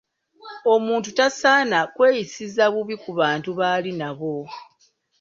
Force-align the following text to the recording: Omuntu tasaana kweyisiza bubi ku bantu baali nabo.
Omuntu 0.73 1.09
tasaana 1.17 1.79
kweyisiza 1.95 2.63
bubi 2.73 2.95
ku 3.03 3.11
bantu 3.19 3.49
baali 3.59 3.91
nabo. 3.99 4.35